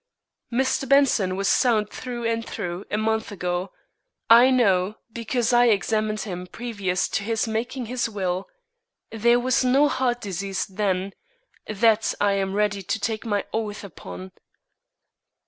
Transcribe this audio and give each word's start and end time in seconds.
"Mr. 0.51 0.89
Benson 0.89 1.35
was 1.35 1.47
sound 1.47 1.91
through 1.91 2.25
and 2.25 2.43
through 2.43 2.85
a 2.89 2.97
month 2.97 3.31
ago. 3.31 3.71
I 4.31 4.49
know, 4.49 4.95
because 5.13 5.53
I 5.53 5.65
examined 5.67 6.21
him 6.21 6.47
previous 6.47 7.07
to 7.09 7.23
his 7.23 7.47
making 7.47 7.85
his 7.85 8.09
will. 8.09 8.49
There 9.11 9.39
was 9.39 9.63
no 9.63 9.87
heart 9.87 10.19
disease 10.21 10.65
then; 10.65 11.13
that 11.67 12.15
I 12.19 12.31
am 12.33 12.55
ready 12.55 12.81
to 12.81 12.99
take 12.99 13.27
my 13.27 13.45
oath 13.53 13.83
upon." 13.83 14.31